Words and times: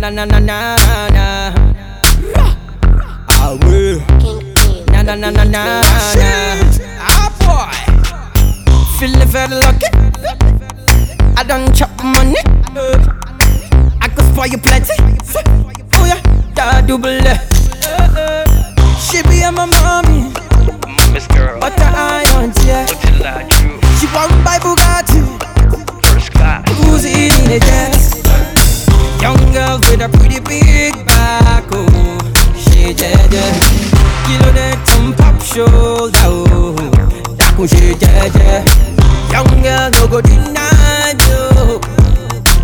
na 0.00 0.08
na 0.08 0.24
na 0.24 0.40
na 0.40 0.76
na. 1.12 1.52
Ah 3.28 3.52
oui. 3.66 4.00
Na 4.92 5.02
na 5.02 5.14
na 5.14 5.30
na 5.30 5.44
na 5.44 5.44
na. 5.44 5.82
Ah 7.04 7.28
boy. 7.40 7.68
Feeling 8.98 9.28
very 9.28 9.54
lucky. 9.60 9.88
I 11.36 11.42
done 11.44 11.72
chop 11.74 11.90
money. 12.02 12.40
I 14.00 14.08
could 14.08 14.24
spoil 14.32 14.48
you 14.48 14.58
plenty. 14.58 14.94
Oh 15.96 16.04
yeah, 16.06 16.20
yeah, 16.56 16.80
double. 16.80 17.20
She 19.00 19.22
be 19.24 19.40
my 19.50 19.66
mommy, 19.66 20.32
Miss 21.12 21.26
girl, 21.26 21.49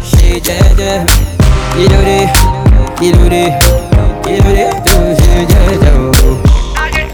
She 0.02 0.40
kilo 1.74 2.00
de, 2.02 2.16
kilo 2.98 3.28
de, 3.28 3.58
kilo 4.24 4.50
de, 4.56 4.66
do 4.84 4.94
she 5.16 5.46
jeje, 5.46 5.90
oh. 5.92 6.42
I 6.76 6.90
get, 6.90 7.08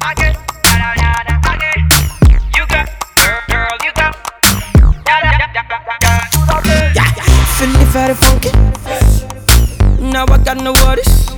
I 0.00 0.14
get, 0.14 0.34
da 0.64 0.74
da 0.78 0.88
da 0.94 1.08
da, 1.26 1.34
I 1.44 1.56
get. 1.62 1.78
You 2.56 2.64
got, 2.66 2.86
girl, 3.16 3.40
girl, 3.48 3.74
you 3.84 3.92
got, 3.94 4.12
da 5.04 5.14
da 5.20 5.30
da 5.38 5.46
da 5.52 5.62
da 5.68 5.96
da. 6.00 6.12
Yeah, 6.94 7.10
feeling 7.56 7.86
very 7.92 8.14
funky. 8.14 8.57
Got 10.48 10.64
no 10.64 10.72
worries. 10.80 11.28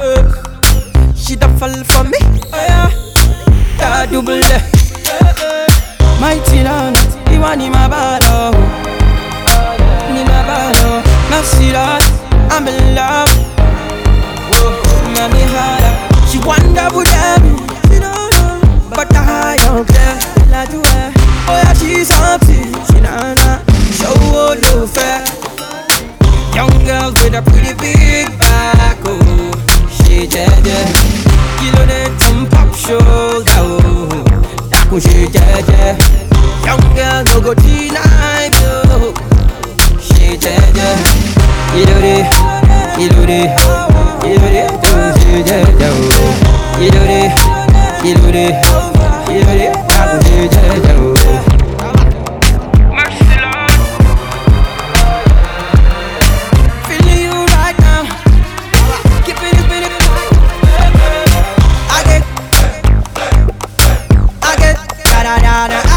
She 1.18 1.34
done 1.34 1.56
fall 1.58 1.74
for 1.82 2.04
me. 2.04 2.20
Oh 2.54 2.62
yeah, 2.62 4.06
double. 4.06 4.38
Mighty 6.20 6.62
Lord, 6.62 6.94
you 7.28 7.40
want 7.40 7.60
in 7.60 7.72
my 7.72 7.88
bottle. 7.90 8.54
In 10.14 10.22
my 10.30 10.46
bottle, 10.46 11.02
oh. 11.02 11.26
mercy 11.28 11.72
Lord, 11.74 12.06
I'm 12.54 12.68
in 12.68 12.94
love. 12.94 13.26
Whoa, 14.46 14.78
mommy 15.18 15.42
harder. 15.58 15.90
She 16.30 16.38
wonder 16.46 16.86
would 16.94 17.10
you 17.90 17.98
know, 17.98 18.30
but 18.90 19.12
I 19.12 19.56
don't 19.58 19.88
care. 19.88 20.20
Oh 21.50 21.58
yeah, 21.58 21.72
she's 21.74 22.14
something. 22.14 22.70
She 22.86 23.00
na 23.00 23.34
na, 23.34 23.58
show 23.90 24.14
all 24.30 24.54
the 24.54 24.86
fair. 24.86 25.26
Young 26.54 26.84
girl 26.84 27.10
with 27.10 27.34
a 27.34 27.42
pretty 27.42 27.74
big 27.74 28.09
Daku 34.90 35.00
she 35.00 35.26
jeje 35.30 35.94
Young 36.66 36.82
girl 36.96 37.22
no 37.22 37.40
go 37.40 37.54
deny 37.54 38.50
you 38.58 39.14
She 40.02 40.36
jeje 40.36 40.88
kilo 41.70 41.96
de 42.02 42.16
do 43.08 43.22
she 45.20 45.44
jeje, 45.46 45.94
kilo 46.76 47.02
de 47.06 47.20
Kilo 48.02 48.99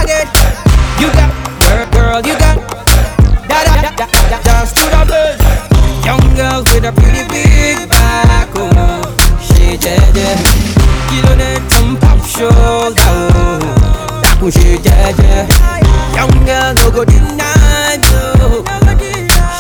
get, 0.06 0.28
you 1.00 1.08
got, 1.14 1.32
girl, 1.62 1.86
girl, 1.92 2.20
you 2.28 2.36
got, 2.38 2.58
da 3.48 3.58
da 3.64 3.74
da 3.82 3.92
da 3.96 4.06
da. 4.30 4.38
Dance 4.44 4.72
to 4.74 4.84
the 4.94 5.02
blues. 5.08 5.40
Young 6.06 6.24
girl 6.36 6.60
with 6.74 6.84
a 6.86 6.92
pretty 6.92 7.24
big 7.32 7.90
back, 7.90 8.50
oh. 8.56 9.02
She 9.42 9.78
jeje, 9.78 10.28
kilo 11.10 11.36
de 11.36 11.60
tum 11.70 11.98
pop 11.98 12.20
shoulder, 12.26 13.16
oh. 13.36 14.22
Daku 14.24 14.52
she 14.52 14.78
jeje. 14.78 15.48
Young 16.16 16.46
girl 16.46 16.74
no 16.76 16.92
go 16.92 17.06
deny 17.06 17.98
you. 18.04 18.64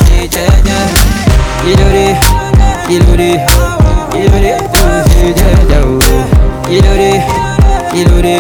She 0.04 0.28
jeje, 0.28 0.78
kilo 1.64 1.88
de, 1.96 2.08
kilo 2.88 3.16
de, 3.16 3.31
kilo 4.12 4.38
de, 4.44 4.54
oh 4.75 5.04
she 5.12 5.34
jeje, 5.34 5.80
oh. 5.84 6.00
Kilo 6.68 6.94
de, 7.00 7.12
kilo 7.92 8.22
de, 8.22 8.38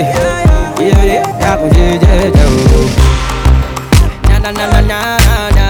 daku 1.43 1.67
she 1.75 1.87
jeje, 1.99 2.43
oh. 2.47 2.87
Na 4.29 4.35
na 4.39 4.49
na 4.51 4.65
na 4.71 4.81
na 4.81 4.99
na 5.19 5.39
na. 5.57 5.67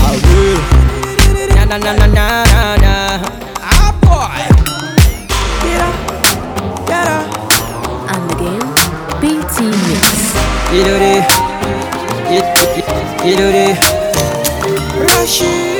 Ah. 0.00 0.14
Na 1.56 1.62
na 1.64 1.76
na 1.78 1.92
na 1.92 2.06
na 2.16 2.26
na 2.52 2.62
na. 2.84 2.94
Ah 3.64 3.90
boy. 4.04 4.40
Get 5.64 5.80
up, 5.80 5.96
get 6.88 7.08
up. 7.08 7.24
And 8.12 8.24
again, 8.32 8.62
BT 9.20 9.56
Mix. 9.84 10.36
Kilo 10.70 10.94
de, 11.02 11.14
kilo 13.22 13.46
de. 13.56 13.66
Rasheed. 15.08 15.73